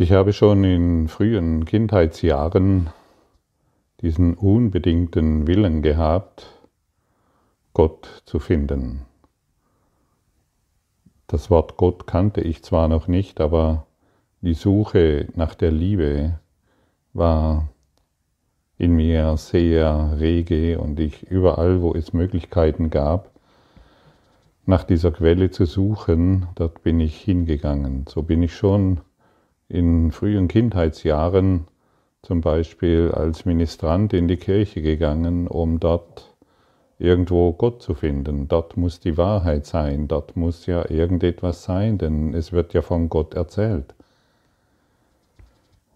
[0.00, 2.90] Ich habe schon in frühen Kindheitsjahren
[4.00, 6.52] diesen unbedingten Willen gehabt,
[7.72, 9.06] Gott zu finden.
[11.26, 13.88] Das Wort Gott kannte ich zwar noch nicht, aber
[14.40, 16.38] die Suche nach der Liebe
[17.12, 17.68] war
[18.76, 23.32] in mir sehr rege und ich überall, wo es Möglichkeiten gab,
[24.64, 28.04] nach dieser Quelle zu suchen, dort bin ich hingegangen.
[28.08, 29.00] So bin ich schon
[29.68, 31.66] in frühen Kindheitsjahren
[32.22, 36.34] zum Beispiel als Ministrant in die Kirche gegangen, um dort
[36.98, 38.48] irgendwo Gott zu finden.
[38.48, 43.08] Dort muss die Wahrheit sein, dort muss ja irgendetwas sein, denn es wird ja von
[43.08, 43.94] Gott erzählt.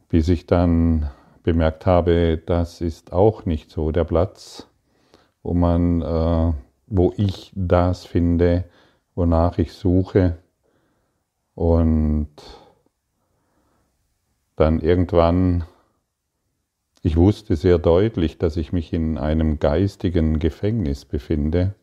[0.09, 1.11] Bis ich dann
[1.43, 4.69] bemerkt habe, das ist auch nicht so der Platz,
[5.43, 6.53] wo man, äh,
[6.87, 8.65] wo ich das finde,
[9.15, 10.37] wonach ich suche
[11.55, 12.29] und
[14.63, 15.65] dann irgendwann,
[17.03, 21.75] ich wusste sehr deutlich, dass ich mich in einem geistigen Gefängnis befinde.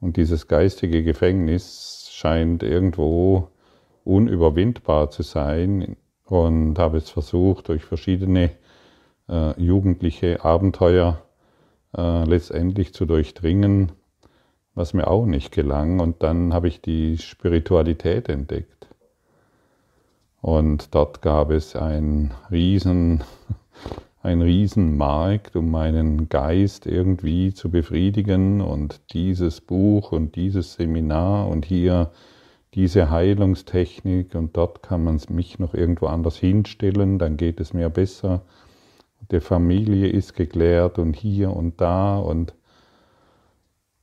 [0.00, 3.50] Und dieses geistige Gefängnis scheint irgendwo
[4.02, 8.50] unüberwindbar zu sein und habe es versucht, durch verschiedene
[9.28, 11.22] äh, jugendliche Abenteuer
[11.96, 13.92] äh, letztendlich zu durchdringen,
[14.74, 16.00] was mir auch nicht gelang.
[16.00, 18.88] Und dann habe ich die Spiritualität entdeckt.
[20.42, 23.22] Und dort gab es ein riesen,
[24.22, 31.64] ein Riesenmarkt, um meinen Geist irgendwie zu befriedigen und dieses Buch und dieses Seminar und
[31.64, 32.10] hier
[32.74, 37.88] diese Heilungstechnik und dort kann man mich noch irgendwo anders hinstellen, dann geht es mir
[37.88, 38.42] besser.
[39.30, 42.54] Die Familie ist geklärt und hier und da und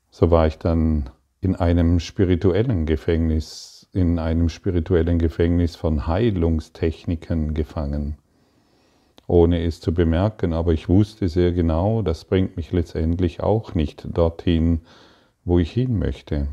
[0.09, 1.09] so war ich dann
[1.41, 8.17] in einem spirituellen Gefängnis in einem spirituellen Gefängnis von Heilungstechniken gefangen,
[9.27, 14.07] ohne es zu bemerken, aber ich wusste sehr genau, das bringt mich letztendlich auch nicht
[14.15, 14.81] dorthin,
[15.43, 16.47] wo ich hin möchte.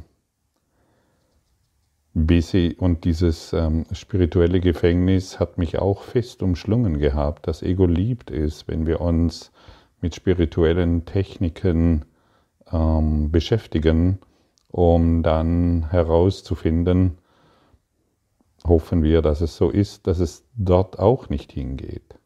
[2.15, 7.47] Und dieses ähm, spirituelle Gefängnis hat mich auch fest umschlungen gehabt.
[7.47, 9.53] Das Ego liebt es, wenn wir uns
[10.01, 12.07] mit spirituellen Techniken
[12.73, 14.19] ähm, beschäftigen,
[14.71, 17.19] um dann herauszufinden,
[18.69, 22.19] hoffen wir, dass es so ist, dass es dort auch nicht hingeht.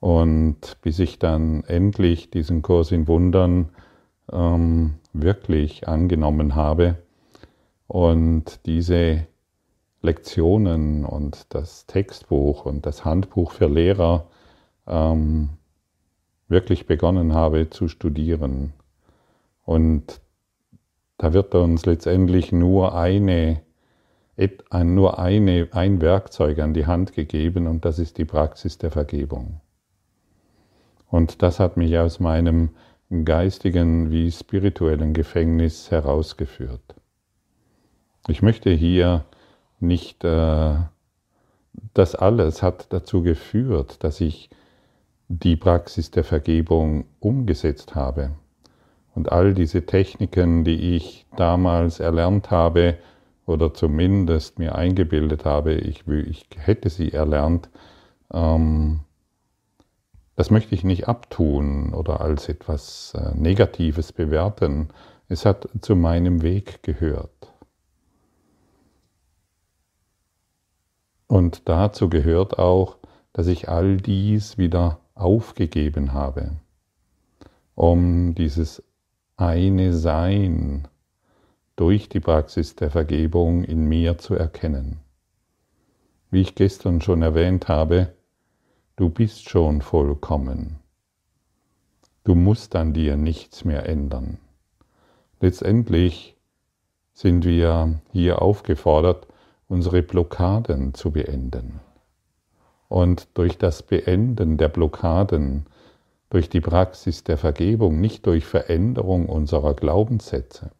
[0.00, 3.70] Und bis ich dann endlich diesen Kurs in Wundern
[4.30, 6.98] ähm, wirklich angenommen habe
[7.86, 9.26] und diese
[10.02, 14.26] Lektionen und das Textbuch und das Handbuch für Lehrer
[14.86, 15.50] ähm,
[16.48, 18.74] wirklich begonnen habe zu studieren.
[19.64, 20.20] Und
[21.16, 23.62] da wird uns letztendlich nur eine
[24.84, 29.60] nur eine, ein Werkzeug an die Hand gegeben und das ist die Praxis der Vergebung.
[31.08, 32.70] Und das hat mich aus meinem
[33.24, 36.96] geistigen wie spirituellen Gefängnis herausgeführt.
[38.26, 39.24] Ich möchte hier
[39.78, 40.74] nicht, äh,
[41.92, 44.50] das alles hat dazu geführt, dass ich
[45.28, 48.32] die Praxis der Vergebung umgesetzt habe.
[49.14, 52.98] Und all diese Techniken, die ich damals erlernt habe,
[53.46, 57.68] oder zumindest mir eingebildet habe, ich, ich hätte sie erlernt,
[58.32, 59.00] ähm,
[60.36, 64.88] das möchte ich nicht abtun oder als etwas äh, Negatives bewerten.
[65.28, 67.52] Es hat zu meinem Weg gehört.
[71.26, 72.98] Und dazu gehört auch,
[73.32, 76.52] dass ich all dies wieder aufgegeben habe,
[77.74, 78.82] um dieses
[79.36, 80.88] eine Sein
[81.76, 85.00] durch die Praxis der Vergebung in mir zu erkennen.
[86.30, 88.12] Wie ich gestern schon erwähnt habe,
[88.96, 90.78] du bist schon vollkommen.
[92.22, 94.38] Du musst an dir nichts mehr ändern.
[95.40, 96.36] Letztendlich
[97.12, 99.26] sind wir hier aufgefordert,
[99.68, 101.80] unsere Blockaden zu beenden.
[102.88, 105.66] Und durch das Beenden der Blockaden,
[106.30, 110.70] durch die Praxis der Vergebung, nicht durch Veränderung unserer Glaubenssätze,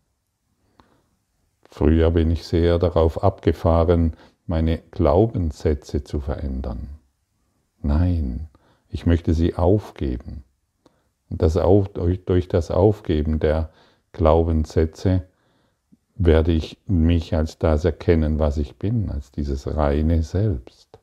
[1.70, 4.14] Früher bin ich sehr darauf abgefahren,
[4.46, 6.88] meine Glaubenssätze zu verändern.
[7.82, 8.48] Nein,
[8.88, 10.44] ich möchte sie aufgeben.
[11.30, 13.70] Und das auf, durch das Aufgeben der
[14.12, 15.26] Glaubenssätze
[16.14, 20.98] werde ich mich als das erkennen, was ich bin, als dieses reine Selbst.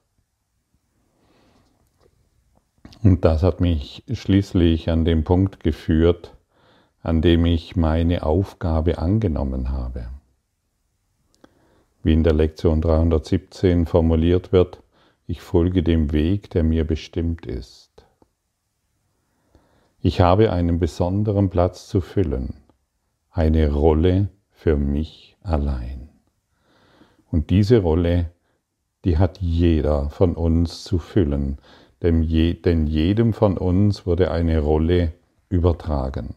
[3.04, 6.36] Und das hat mich schließlich an den Punkt geführt,
[7.02, 10.08] an dem ich meine Aufgabe angenommen habe
[12.04, 14.82] wie in der Lektion 317 formuliert wird,
[15.28, 18.06] ich folge dem Weg, der mir bestimmt ist.
[20.02, 22.56] Ich habe einen besonderen Platz zu füllen,
[23.30, 26.10] eine Rolle für mich allein.
[27.30, 28.32] Und diese Rolle,
[29.06, 31.60] die hat jeder von uns zu füllen,
[32.02, 35.14] denn, jedem von uns wurde eine Rolle
[35.50, 36.36] übertragen.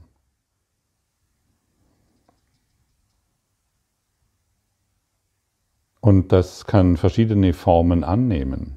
[6.05, 8.77] Und das kann verschiedene Formen annehmen.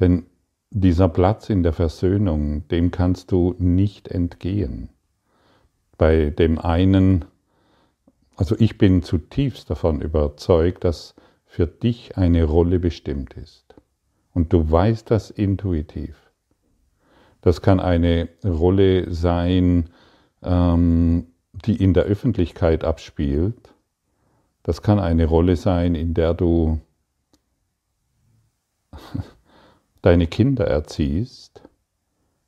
[0.00, 0.24] Denn
[0.70, 4.88] dieser Platz in der Versöhnung, dem kannst du nicht entgehen.
[5.98, 7.26] Bei dem einen,
[8.34, 11.14] also ich bin zutiefst davon überzeugt, dass
[11.44, 13.74] für dich eine Rolle bestimmt ist.
[14.32, 16.16] Und du weißt das intuitiv.
[17.42, 19.90] Das kann eine Rolle sein,
[20.42, 23.71] ähm, die in der Öffentlichkeit abspielt
[24.62, 26.80] das kann eine Rolle sein, in der du
[30.02, 31.62] deine Kinder erziehst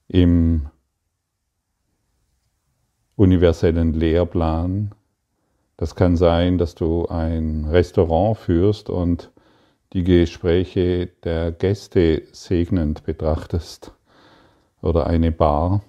[0.08, 0.66] im
[3.16, 4.94] universellen Lehrplan.
[5.76, 9.30] Das kann sein, dass du ein Restaurant führst und
[9.92, 13.92] die Gespräche der Gäste segnend betrachtest
[14.82, 15.82] oder eine Bar.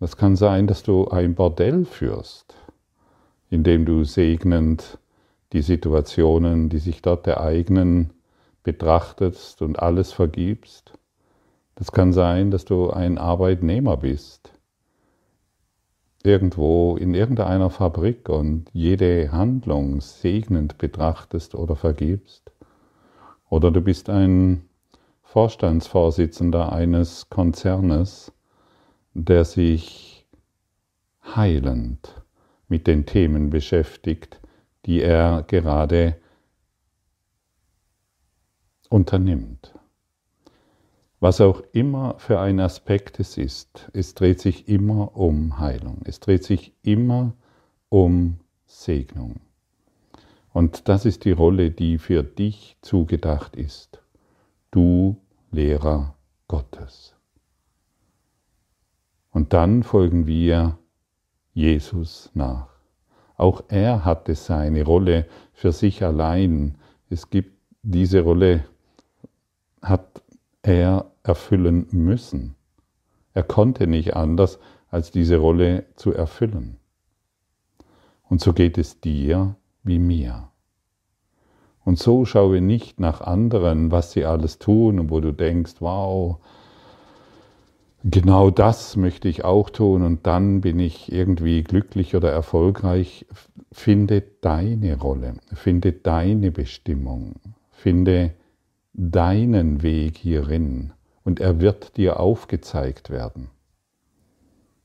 [0.00, 2.54] Das kann sein, dass du ein Bordell führst,
[3.48, 4.98] in dem du segnend
[5.52, 8.12] die Situationen, die sich dort ereignen,
[8.62, 10.92] betrachtest und alles vergibst.
[11.76, 14.50] Das kann sein, dass du ein Arbeitnehmer bist,
[16.24, 22.50] irgendwo in irgendeiner Fabrik und jede Handlung segnend betrachtest oder vergibst.
[23.48, 24.68] Oder du bist ein
[25.22, 28.32] Vorstandsvorsitzender eines Konzernes,
[29.14, 30.26] der sich
[31.36, 32.22] heilend
[32.68, 34.40] mit den Themen beschäftigt,
[34.86, 36.16] die er gerade
[38.88, 39.74] unternimmt.
[41.18, 46.20] Was auch immer für ein Aspekt es ist, es dreht sich immer um Heilung, es
[46.20, 47.34] dreht sich immer
[47.88, 49.40] um Segnung.
[50.52, 54.02] Und das ist die Rolle, die für dich zugedacht ist.
[54.70, 55.16] Du
[55.50, 56.16] Lehrer
[56.48, 57.14] Gottes.
[59.30, 60.78] Und dann folgen wir
[61.52, 62.75] Jesus nach.
[63.36, 66.76] Auch er hatte seine Rolle für sich allein.
[67.10, 67.52] Es gibt
[67.82, 68.64] diese Rolle,
[69.82, 70.22] hat
[70.62, 72.56] er erfüllen müssen.
[73.34, 76.78] Er konnte nicht anders, als diese Rolle zu erfüllen.
[78.28, 80.48] Und so geht es dir wie mir.
[81.84, 86.38] Und so schaue nicht nach anderen, was sie alles tun und wo du denkst, wow,
[88.10, 93.26] genau das möchte ich auch tun und dann bin ich irgendwie glücklich oder erfolgreich.
[93.72, 97.34] Finde deine Rolle, finde deine Bestimmung,
[97.70, 98.34] finde
[98.92, 100.92] deinen Weg hierin
[101.24, 103.50] und er wird dir aufgezeigt werden.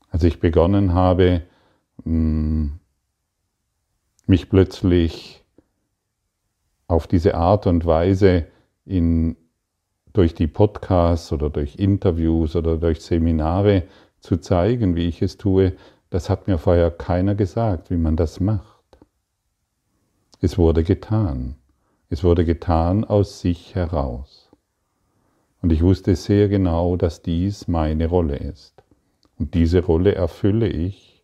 [0.09, 1.43] Als ich begonnen habe,
[2.03, 2.67] mm,
[4.25, 5.45] mich plötzlich
[6.87, 8.47] auf diese Art und Weise
[8.85, 9.37] in
[10.13, 13.83] durch die Podcasts oder durch Interviews oder durch Seminare
[14.19, 15.73] zu zeigen, wie ich es tue,
[16.09, 18.99] das hat mir vorher keiner gesagt, wie man das macht.
[20.41, 21.55] Es wurde getan.
[22.09, 24.49] Es wurde getan aus sich heraus.
[25.61, 28.83] Und ich wusste sehr genau, dass dies meine Rolle ist.
[29.37, 31.23] Und diese Rolle erfülle ich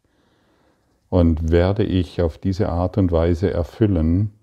[1.09, 4.33] und werde ich auf diese Art und Weise erfüllen,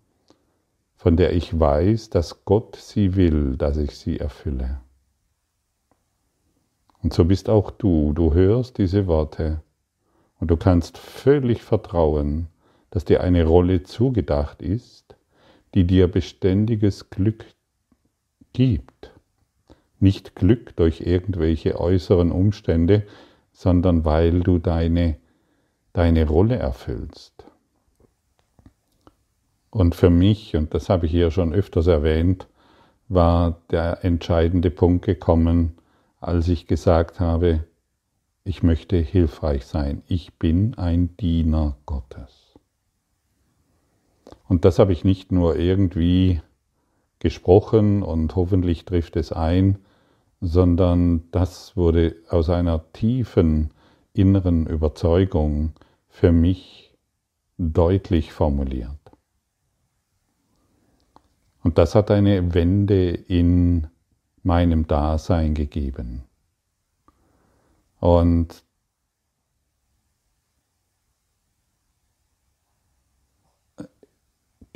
[1.04, 4.80] von der ich weiß, dass Gott sie will, dass ich sie erfülle.
[7.02, 9.60] Und so bist auch du, du hörst diese Worte
[10.40, 12.46] und du kannst völlig vertrauen,
[12.88, 15.14] dass dir eine Rolle zugedacht ist,
[15.74, 17.44] die dir beständiges Glück
[18.54, 19.12] gibt.
[20.00, 23.06] Nicht Glück durch irgendwelche äußeren Umstände,
[23.52, 25.18] sondern weil du deine,
[25.92, 27.33] deine Rolle erfüllst.
[29.74, 32.46] Und für mich, und das habe ich hier schon öfters erwähnt,
[33.08, 35.72] war der entscheidende Punkt gekommen,
[36.20, 37.64] als ich gesagt habe,
[38.44, 40.04] ich möchte hilfreich sein.
[40.06, 42.54] Ich bin ein Diener Gottes.
[44.48, 46.40] Und das habe ich nicht nur irgendwie
[47.18, 49.78] gesprochen und hoffentlich trifft es ein,
[50.40, 53.70] sondern das wurde aus einer tiefen
[54.12, 55.72] inneren Überzeugung
[56.08, 56.94] für mich
[57.58, 59.03] deutlich formuliert.
[61.64, 63.88] Und das hat eine Wende in
[64.42, 66.22] meinem Dasein gegeben.
[68.00, 68.62] Und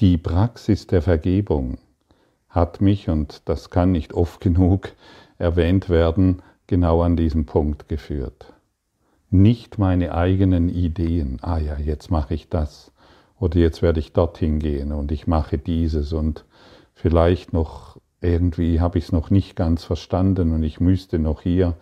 [0.01, 1.77] die Praxis der Vergebung
[2.49, 4.93] hat mich, und das kann nicht oft genug
[5.37, 8.55] erwähnt werden, genau an diesen Punkt geführt.
[9.29, 12.93] Nicht meine eigenen Ideen, ah ja, jetzt mache ich das,
[13.39, 16.47] oder jetzt werde ich dorthin gehen und ich mache dieses und
[16.99, 21.75] vielleicht noch irgendwie habe ich es noch nicht ganz verstanden und ich müsste noch hier.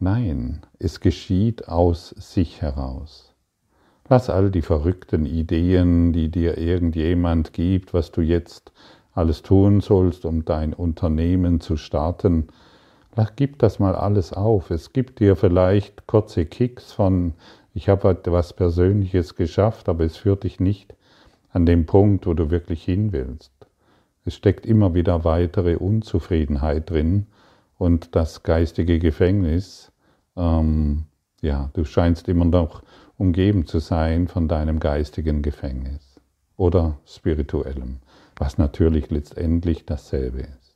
[0.00, 3.34] Nein, es geschieht aus sich heraus.
[4.08, 8.72] Lass all die verrückten Ideen, die dir irgendjemand gibt, was du jetzt
[9.12, 12.48] alles tun sollst, um dein Unternehmen zu starten,
[13.36, 14.70] gib das mal alles auf.
[14.70, 17.34] Es gibt dir vielleicht kurze Kicks von,
[17.74, 20.94] ich habe etwas Persönliches geschafft, aber es führt dich nicht
[21.50, 23.52] an den Punkt, wo du wirklich hin willst.
[24.28, 27.28] Es steckt immer wieder weitere Unzufriedenheit drin
[27.78, 29.90] und das geistige Gefängnis,
[30.36, 31.06] ähm,
[31.40, 32.82] ja, du scheinst immer noch
[33.16, 36.20] umgeben zu sein von deinem geistigen Gefängnis
[36.58, 38.00] oder spirituellem,
[38.36, 40.67] was natürlich letztendlich dasselbe ist.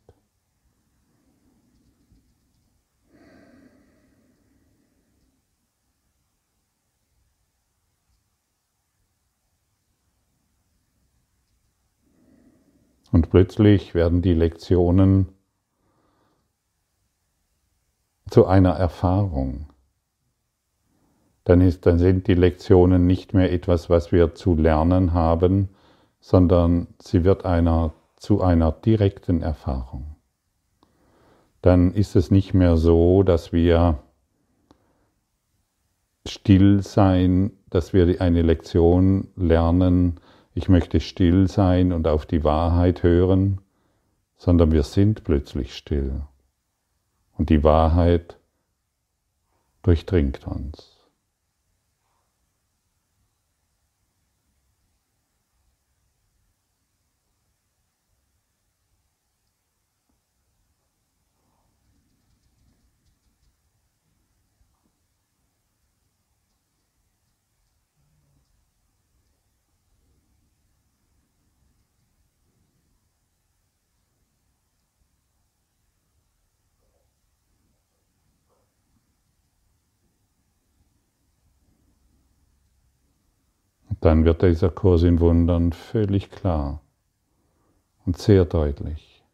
[13.13, 15.29] Und plötzlich werden die Lektionen
[18.31, 19.67] zu einer Erfahrung.
[21.45, 25.69] Dann, ist, dann sind die Lektionen nicht mehr etwas, was wir zu lernen haben,
[26.21, 30.17] sondern sie wird einer, zu einer direkten Erfahrung.
[31.61, 33.99] Dann ist es nicht mehr so, dass wir
[36.27, 40.19] still sein, dass wir eine Lektion lernen,
[40.55, 43.61] ich möchte still sein und auf die Wahrheit hören,
[44.37, 46.23] sondern wir sind plötzlich still.
[47.39, 48.39] Und die Wahrheit
[49.83, 50.92] durchdringt uns.
[84.03, 86.83] Dann wird dieser Kurs in Wundern völlig klar
[88.05, 89.25] und sehr deutlich.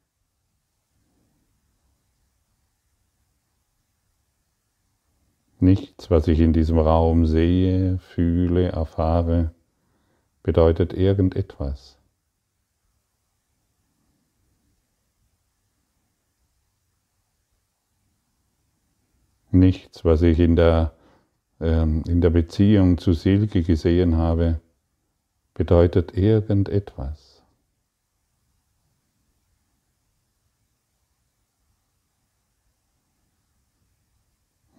[5.58, 9.52] Nichts, was ich in diesem Raum sehe, fühle, erfahre,
[10.42, 11.98] bedeutet irgendetwas.
[19.50, 20.92] Nichts, was ich in der
[21.60, 24.60] in der Beziehung zu Silke gesehen habe,
[25.54, 27.42] bedeutet irgendetwas.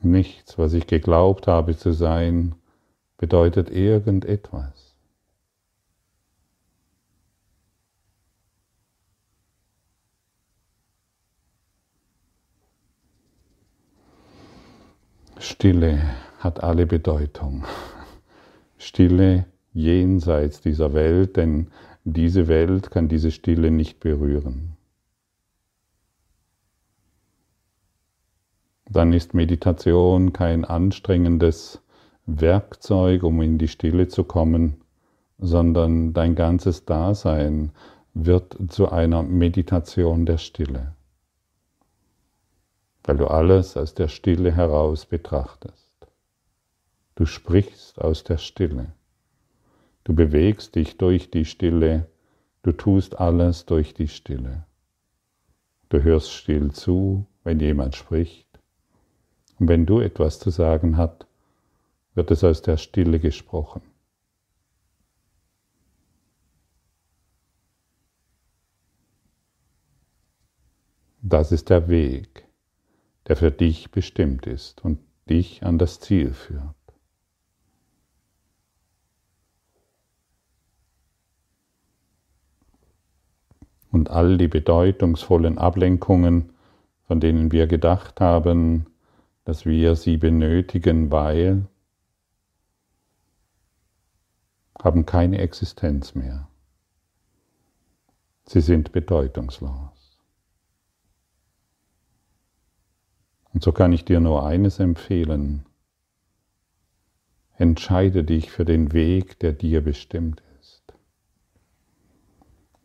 [0.01, 2.55] Nichts, was ich geglaubt habe zu sein,
[3.17, 4.95] bedeutet irgendetwas.
[15.37, 16.01] Stille
[16.39, 17.65] hat alle Bedeutung.
[18.77, 21.67] Stille jenseits dieser Welt, denn
[22.05, 24.75] diese Welt kann diese Stille nicht berühren.
[28.89, 31.81] Dann ist Meditation kein anstrengendes
[32.25, 34.81] Werkzeug, um in die Stille zu kommen,
[35.37, 37.71] sondern dein ganzes Dasein
[38.13, 40.95] wird zu einer Meditation der Stille,
[43.03, 45.88] weil du alles aus der Stille heraus betrachtest.
[47.19, 48.93] Du sprichst aus der Stille.
[50.05, 52.09] Du bewegst dich durch die Stille.
[52.63, 54.65] Du tust alles durch die Stille.
[55.89, 58.47] Du hörst still zu, wenn jemand spricht.
[59.59, 61.27] Und wenn du etwas zu sagen hast,
[62.15, 63.81] wird es aus der Stille gesprochen.
[71.21, 72.47] Das ist der Weg,
[73.27, 74.99] der für dich bestimmt ist und
[75.29, 76.78] dich an das Ziel führt.
[83.91, 86.53] Und all die bedeutungsvollen Ablenkungen,
[87.07, 88.85] von denen wir gedacht haben,
[89.45, 91.65] dass wir sie benötigen, weil,
[94.81, 96.47] haben keine Existenz mehr.
[98.45, 100.21] Sie sind bedeutungslos.
[103.51, 105.65] Und so kann ich dir nur eines empfehlen.
[107.57, 110.48] Entscheide dich für den Weg, der dir bestimmt ist.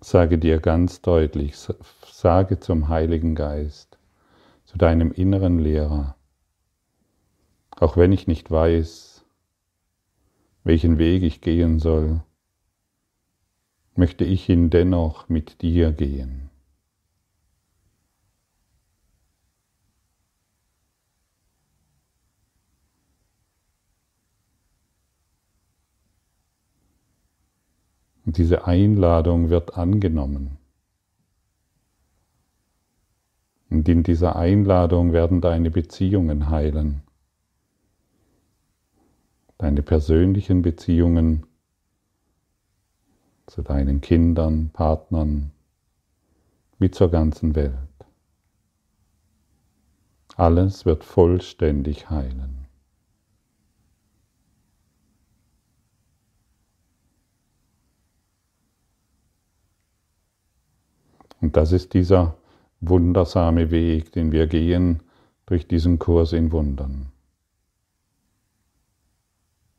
[0.04, 1.56] Sage dir ganz deutlich,
[2.06, 3.98] sage zum Heiligen Geist,
[4.64, 6.16] zu deinem inneren Lehrer,
[7.70, 9.24] auch wenn ich nicht weiß,
[10.62, 12.20] welchen Weg ich gehen soll,
[13.96, 16.50] möchte ich ihn dennoch mit dir gehen.
[28.36, 30.58] Diese Einladung wird angenommen.
[33.70, 37.02] Und in dieser Einladung werden deine Beziehungen heilen.
[39.58, 41.46] Deine persönlichen Beziehungen
[43.46, 45.50] zu deinen Kindern, Partnern,
[46.78, 47.74] wie zur ganzen Welt.
[50.36, 52.63] Alles wird vollständig heilen.
[61.44, 62.38] Und das ist dieser
[62.80, 65.02] wundersame Weg, den wir gehen
[65.44, 67.12] durch diesen Kurs in Wundern.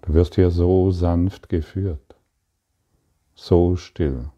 [0.03, 2.17] Du wirst hier so sanft geführt,
[3.33, 4.29] so still.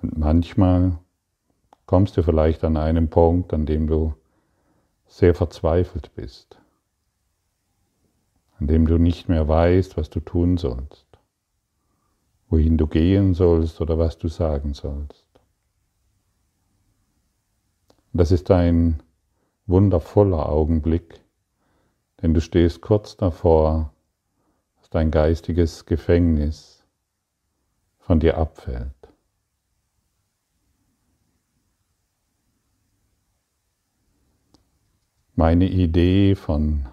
[0.00, 0.96] Und manchmal
[1.86, 4.14] kommst du vielleicht an einen Punkt, an dem du
[5.08, 6.56] sehr verzweifelt bist,
[8.60, 11.08] an dem du nicht mehr weißt, was du tun sollst,
[12.48, 15.27] wohin du gehen sollst oder was du sagen sollst.
[18.12, 19.02] Das ist ein
[19.66, 21.20] wundervoller Augenblick,
[22.22, 23.92] denn du stehst kurz davor,
[24.78, 26.86] dass dein geistiges Gefängnis
[27.98, 28.92] von dir abfällt.
[35.34, 36.86] Meine Idee von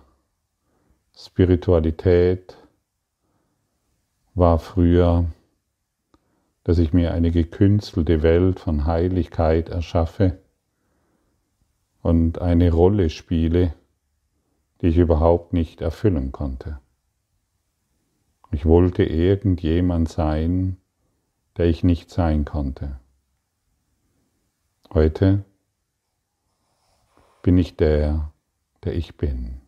[1.16, 2.58] Spiritualität
[4.36, 5.26] war früher,
[6.66, 10.38] dass ich mir eine gekünstelte Welt von Heiligkeit erschaffe
[12.06, 13.74] und eine Rolle spiele,
[14.80, 16.80] die ich überhaupt nicht erfüllen konnte.
[18.52, 20.78] Ich wollte irgendjemand sein,
[21.58, 23.00] der ich nicht sein konnte.
[24.94, 25.46] Heute
[27.42, 28.32] bin ich der,
[28.84, 29.65] der ich bin.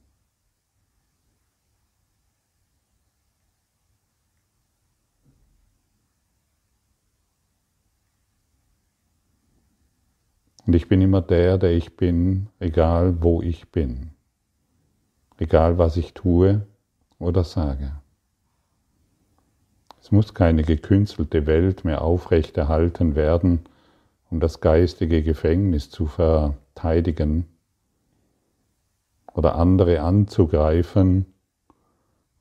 [10.67, 14.11] Und ich bin immer der, der ich bin, egal wo ich bin,
[15.37, 16.67] egal was ich tue
[17.19, 17.93] oder sage.
[20.01, 23.61] Es muss keine gekünstelte Welt mehr aufrechterhalten werden,
[24.29, 27.45] um das geistige Gefängnis zu verteidigen
[29.33, 31.27] oder andere anzugreifen,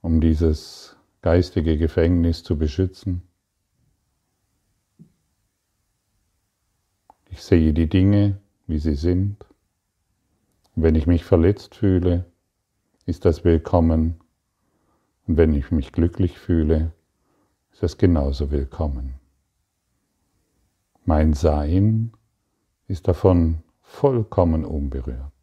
[0.00, 3.22] um dieses geistige Gefängnis zu beschützen.
[7.36, 9.44] Ich sehe die Dinge, wie sie sind.
[10.74, 12.24] Und wenn ich mich verletzt fühle,
[13.04, 14.18] ist das willkommen.
[15.26, 16.92] Und wenn ich mich glücklich fühle,
[17.72, 19.16] ist das genauso willkommen.
[21.04, 22.12] Mein Sein
[22.88, 25.34] ist davon vollkommen unberührt.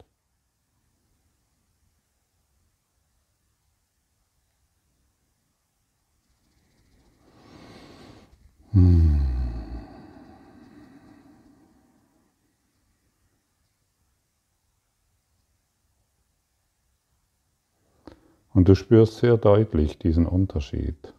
[8.71, 9.12] Hmm.
[18.53, 21.13] Und du spürst sehr deutlich diesen Unterschied.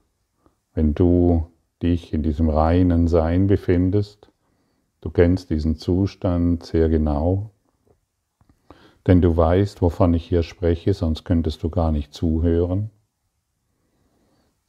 [0.73, 1.49] Wenn du
[1.83, 4.31] dich in diesem reinen Sein befindest,
[5.01, 7.51] du kennst diesen Zustand sehr genau,
[9.07, 12.91] denn du weißt, wovon ich hier spreche, sonst könntest du gar nicht zuhören.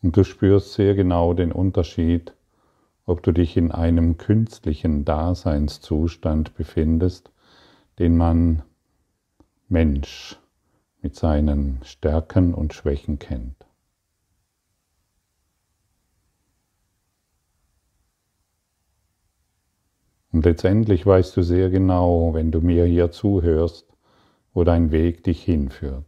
[0.01, 2.34] Und du spürst sehr genau den Unterschied,
[3.06, 7.32] ob du dich in einem künstlichen Daseinszustand befindest,
[7.99, 8.63] den man
[9.69, 10.38] Mensch
[11.05, 13.67] mit seinen Stärken und Schwächen kennt.
[20.31, 23.85] Und letztendlich weißt du sehr genau, wenn du mir hier zuhörst,
[24.55, 26.07] wo dein Weg dich hinführt.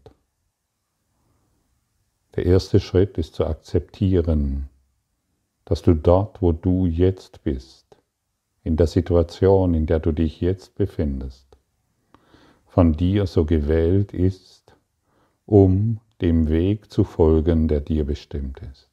[2.35, 4.67] Der erste Schritt ist zu akzeptieren,
[5.63, 7.85] dass du dort, wo du jetzt bist,
[8.63, 11.55] in der Situation, in der du dich jetzt befindest,
[12.65, 14.66] von dir so gewählt ist,
[15.47, 18.89] um dem Weg zu folgen, der dir bestimmt ist.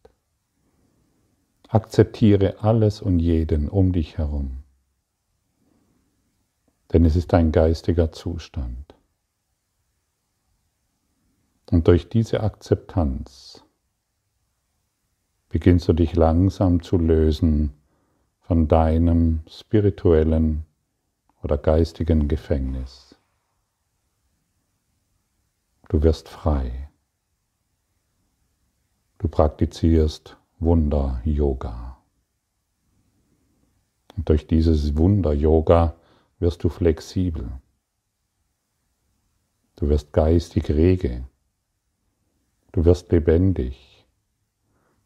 [1.69, 4.63] Akzeptiere alles und jeden um dich herum,
[6.93, 8.95] denn es ist ein geistiger Zustand.
[11.71, 13.65] Und durch diese Akzeptanz
[15.49, 17.73] beginnst du dich langsam zu lösen
[18.39, 20.65] von deinem spirituellen
[21.43, 23.04] oder geistigen Gefängnis.
[25.89, 26.89] Du wirst frei.
[29.19, 31.99] Du praktizierst Wunder-Yoga.
[34.17, 35.95] Und durch dieses Wunder-Yoga
[36.39, 37.53] wirst du flexibel.
[39.77, 41.27] Du wirst geistig rege.
[42.73, 44.07] Du wirst lebendig.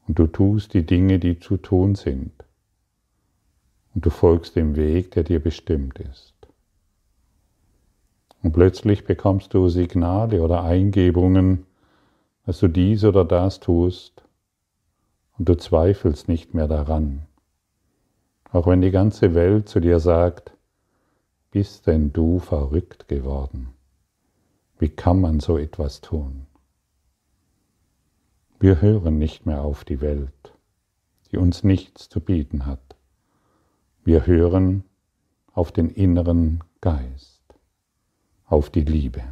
[0.06, 2.32] Und du tust die Dinge, die zu tun sind.
[3.94, 6.37] Und du folgst dem Weg, der dir bestimmt ist.
[8.42, 11.66] Und plötzlich bekommst du Signale oder Eingebungen,
[12.46, 14.22] dass du dies oder das tust,
[15.38, 17.26] und du zweifelst nicht mehr daran.
[18.50, 20.52] Auch wenn die ganze Welt zu dir sagt,
[21.50, 23.68] bist denn du verrückt geworden?
[24.78, 26.46] Wie kann man so etwas tun?
[28.60, 30.54] Wir hören nicht mehr auf die Welt,
[31.30, 32.96] die uns nichts zu bieten hat.
[34.04, 34.84] Wir hören
[35.52, 37.37] auf den inneren Geist,
[38.48, 39.22] auf die Liebe.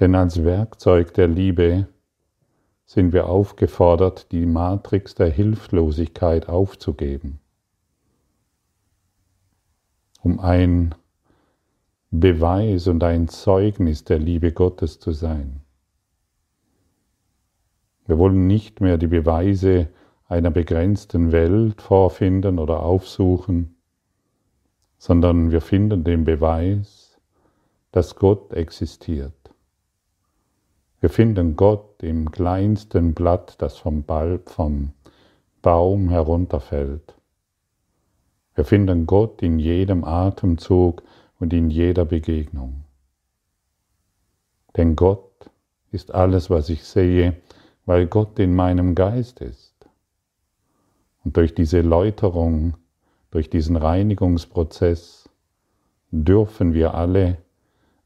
[0.00, 1.86] Denn als Werkzeug der Liebe
[2.86, 7.40] sind wir aufgefordert, die Matrix der Hilflosigkeit aufzugeben,
[10.22, 10.94] um ein
[12.10, 15.60] Beweis und ein Zeugnis der Liebe Gottes zu sein.
[18.06, 19.88] Wir wollen nicht mehr die Beweise
[20.28, 23.73] einer begrenzten Welt vorfinden oder aufsuchen,
[25.04, 27.18] sondern wir finden den Beweis,
[27.92, 29.34] dass Gott existiert.
[31.00, 34.92] Wir finden Gott im kleinsten Blatt, das vom, Balb, vom
[35.60, 37.14] Baum herunterfällt.
[38.54, 41.02] Wir finden Gott in jedem Atemzug,
[41.44, 42.84] und in jeder Begegnung.
[44.76, 45.50] Denn Gott
[45.92, 47.36] ist alles, was ich sehe,
[47.84, 49.74] weil Gott in meinem Geist ist.
[51.22, 52.78] Und durch diese Läuterung,
[53.34, 55.28] durch diesen Reinigungsprozess
[56.12, 57.38] dürfen wir alle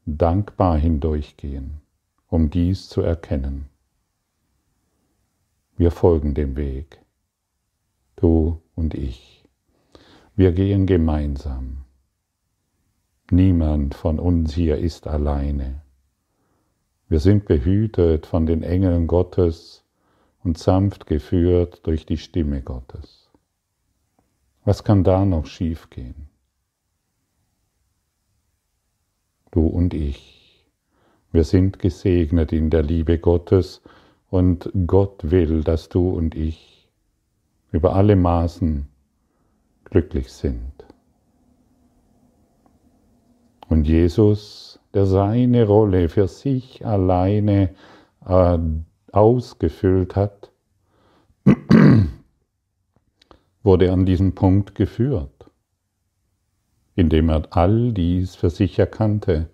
[0.07, 1.81] dankbar hindurchgehen,
[2.29, 3.69] um dies zu erkennen.
[5.77, 6.99] Wir folgen dem Weg,
[8.15, 9.45] du und ich.
[10.35, 11.85] Wir gehen gemeinsam.
[13.29, 15.83] Niemand von uns hier ist alleine.
[17.07, 19.83] Wir sind behütet von den Engeln Gottes
[20.43, 23.18] und sanft geführt durch die Stimme Gottes.
[24.69, 26.29] Was kann da noch schiefgehen?
[29.49, 30.63] Du und ich,
[31.31, 33.81] wir sind gesegnet in der Liebe Gottes
[34.29, 36.87] und Gott will, dass du und ich
[37.71, 38.87] über alle Maßen
[39.85, 40.85] glücklich sind.
[43.69, 47.73] Und Jesus, der seine Rolle für sich alleine
[48.23, 48.59] äh,
[49.11, 50.51] ausgefüllt hat,
[53.63, 55.49] wurde an diesen Punkt geführt,
[56.95, 59.49] indem er all dies für sich erkannte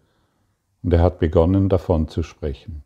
[0.84, 2.84] und er hat begonnen davon zu sprechen.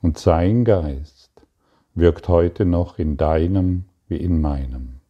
[0.00, 1.30] Und sein Geist
[1.94, 5.00] wirkt heute noch in deinem wie in meinem.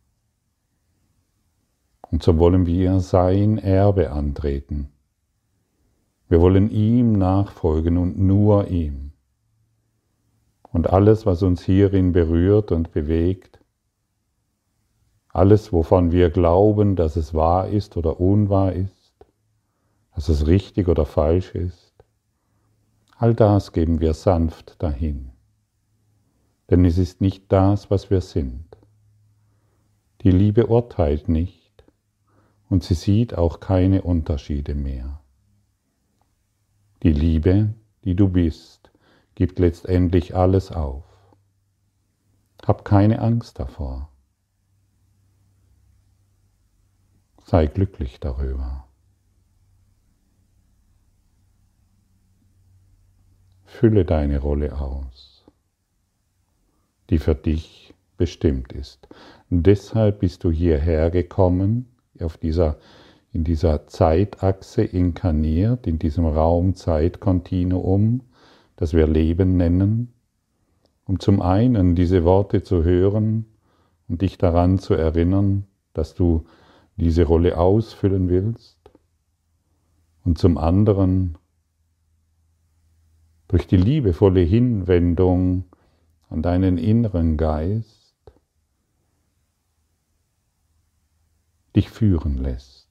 [2.11, 4.89] Und so wollen wir sein Erbe antreten.
[6.29, 9.06] Wir wollen ihm nachfolgen und nur ihm.
[10.77, 13.59] Und alles, was uns hierin berührt und bewegt,
[15.29, 19.15] alles, wovon wir glauben, dass es wahr ist oder unwahr ist,
[20.15, 21.95] dass es richtig oder falsch ist,
[23.17, 25.31] all das geben wir sanft dahin.
[26.69, 28.77] Denn es ist nicht das, was wir sind.
[30.21, 31.87] Die Liebe urteilt nicht,
[32.69, 35.23] und sie sieht auch keine Unterschiede mehr.
[37.03, 37.73] Die Liebe,
[38.05, 38.91] die du bist,
[39.37, 41.05] gibt letztendlich alles auf.
[42.65, 44.11] Hab keine Angst davor.
[47.45, 48.89] Sei glücklich darüber.
[53.67, 55.45] Fülle deine Rolle aus,
[57.11, 59.07] die für dich bestimmt ist.
[59.51, 62.79] Und deshalb bist du hierher gekommen, auf dieser,
[63.33, 68.23] in dieser Zeitachse inkarniert, in diesem Raum-Zeit-Kontinuum,
[68.77, 70.13] das wir Leben nennen,
[71.05, 73.47] um zum einen diese Worte zu hören
[74.09, 76.47] und dich daran zu erinnern, dass du
[76.97, 78.77] diese Rolle ausfüllen willst,
[80.27, 81.39] und zum anderen
[83.47, 85.65] durch die liebevolle Hinwendung
[86.29, 88.17] an deinen inneren Geist
[91.77, 92.89] dich führen lässt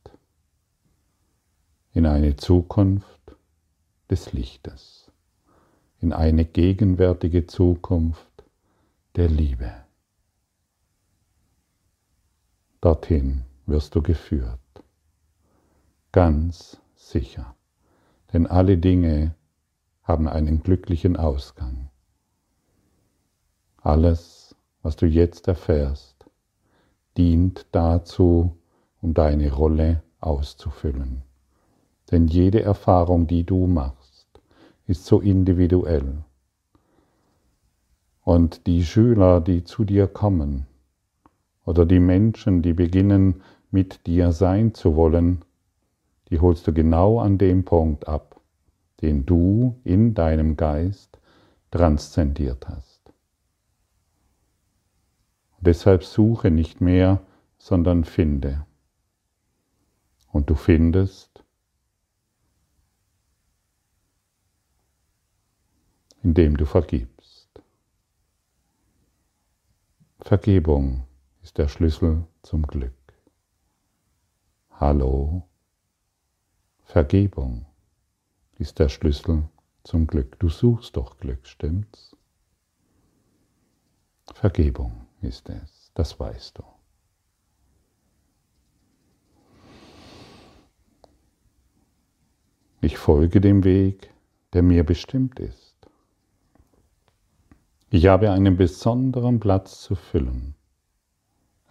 [1.92, 3.36] in eine Zukunft
[4.10, 5.05] des Lichtes,
[6.06, 8.46] in eine gegenwärtige Zukunft
[9.16, 9.74] der Liebe.
[12.86, 14.60] dorthin wirst du geführt.
[16.12, 17.56] Ganz sicher.
[18.32, 19.34] Denn alle Dinge
[20.04, 21.90] haben einen glücklichen Ausgang.
[23.82, 26.28] Alles, was du jetzt erfährst,
[27.18, 28.56] dient dazu,
[29.02, 31.24] um deine Rolle auszufüllen.
[32.12, 34.05] Denn jede Erfahrung, die du machst,
[34.88, 36.24] ist so individuell.
[38.24, 40.66] Und die Schüler, die zu dir kommen,
[41.66, 45.44] oder die Menschen, die beginnen mit dir sein zu wollen,
[46.30, 48.42] die holst du genau an dem Punkt ab,
[49.02, 51.20] den du in deinem Geist
[51.72, 53.02] transzendiert hast.
[55.60, 57.22] Deshalb suche nicht mehr,
[57.58, 58.66] sondern finde.
[60.32, 61.45] Und du findest,
[66.26, 67.62] indem du vergibst.
[70.22, 71.04] Vergebung
[71.44, 73.14] ist der Schlüssel zum Glück.
[74.72, 75.48] Hallo,
[76.84, 77.68] Vergebung
[78.58, 79.48] ist der Schlüssel
[79.84, 80.40] zum Glück.
[80.40, 82.18] Du suchst doch Glück, stimmt's?
[84.34, 86.64] Vergebung ist es, das weißt du.
[92.82, 94.12] Ich folge dem Weg,
[94.54, 95.75] der mir bestimmt ist.
[97.98, 100.54] Ich habe einen besonderen Platz zu füllen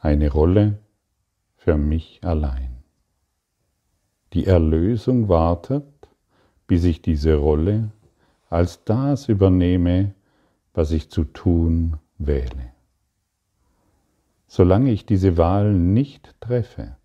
[0.01, 0.79] eine Rolle
[1.55, 2.83] für mich allein.
[4.33, 5.85] Die Erlösung wartet,
[6.67, 7.91] bis ich diese Rolle
[8.49, 10.15] als das übernehme,
[10.73, 12.73] was ich zu tun wähle.
[14.47, 16.97] Solange ich diese Wahl nicht treffe,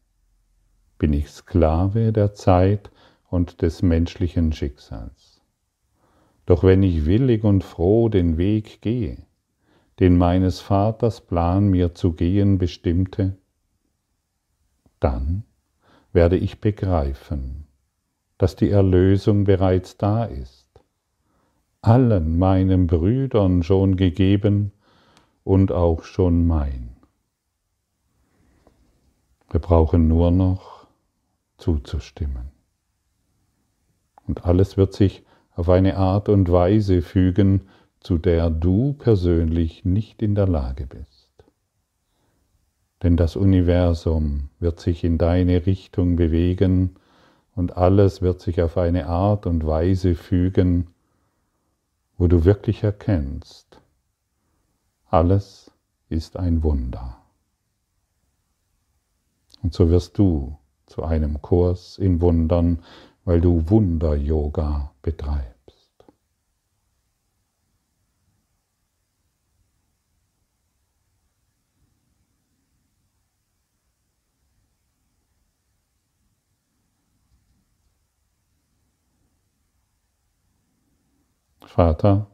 [0.97, 2.89] bin ich Sklave der Zeit
[3.29, 5.38] und des menschlichen Schicksals.
[6.50, 9.20] Doch wenn ich willig und froh den Weg gehe,
[10.00, 13.38] den meines Vaters Plan mir zu gehen bestimmte,
[15.00, 15.44] dann
[16.12, 17.68] werde ich begreifen,
[18.40, 20.68] dass die Erlösung bereits da ist,
[21.84, 24.72] allen meinen Brüdern schon gegeben
[25.44, 26.96] und auch schon mein.
[29.52, 30.88] Wir brauchen nur noch
[31.60, 32.50] zuzustimmen.
[34.26, 35.24] Und alles wird sich
[35.60, 37.67] auf eine Art und Weise fügen,
[38.00, 41.30] zu der du persönlich nicht in der Lage bist.
[43.04, 46.95] Denn das Universum wird sich in deine Richtung bewegen
[47.56, 50.88] und alles wird sich auf eine Art und Weise fügen,
[52.17, 53.82] wo du wirklich erkennst,
[55.10, 55.72] alles
[56.08, 57.17] ist ein Wunder.
[59.62, 62.80] Und so wirst du zu einem Kurs in Wundern,
[63.30, 66.04] weil du Wunder-Yoga betreibst.
[81.62, 82.26] Vater,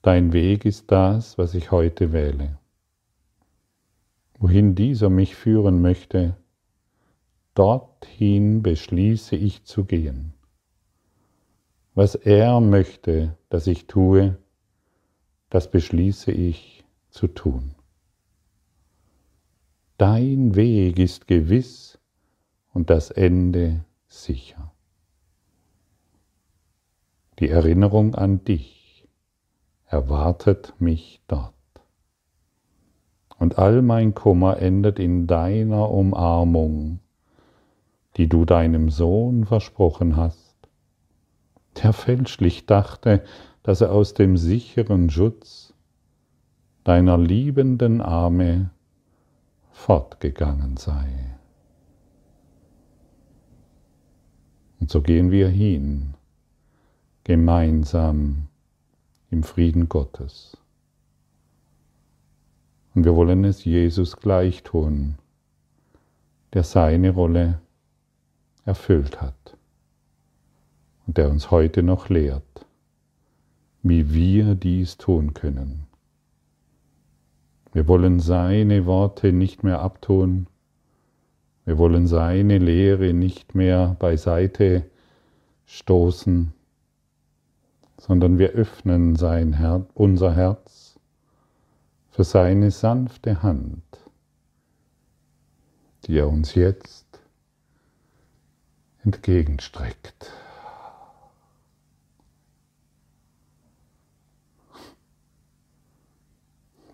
[0.00, 2.58] dein Weg ist das, was ich heute wähle.
[4.38, 6.38] Wohin dieser mich führen möchte,
[7.56, 10.34] dorthin beschließe ich zu gehen.
[11.94, 14.36] Was er möchte, dass ich tue,
[15.48, 17.74] das beschließe ich zu tun.
[19.96, 21.98] Dein Weg ist gewiss
[22.74, 24.72] und das Ende sicher.
[27.38, 29.08] Die Erinnerung an dich
[29.86, 31.54] erwartet mich dort.
[33.38, 37.00] Und all mein Kummer endet in deiner Umarmung,
[38.16, 40.56] die du deinem Sohn versprochen hast,
[41.82, 43.22] der fälschlich dachte,
[43.62, 45.74] dass er aus dem sicheren Schutz
[46.84, 48.70] deiner liebenden Arme
[49.72, 51.36] fortgegangen sei.
[54.80, 56.14] Und so gehen wir hin
[57.24, 58.46] gemeinsam
[59.30, 60.56] im Frieden Gottes.
[62.94, 65.16] Und wir wollen es Jesus gleich tun,
[66.54, 67.60] der seine Rolle
[68.66, 69.56] erfüllt hat
[71.06, 72.66] und der uns heute noch lehrt,
[73.82, 75.86] wie wir dies tun können.
[77.72, 80.48] Wir wollen seine Worte nicht mehr abtun,
[81.64, 84.84] wir wollen seine Lehre nicht mehr beiseite
[85.66, 86.52] stoßen,
[87.98, 90.98] sondern wir öffnen sein Her unser Herz
[92.10, 93.82] für seine sanfte Hand,
[96.04, 97.05] die er uns jetzt
[99.06, 100.32] entgegenstreckt.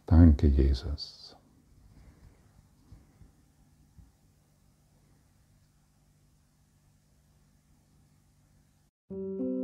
[0.07, 1.35] Danke, Jesus.
[9.11, 9.62] Musik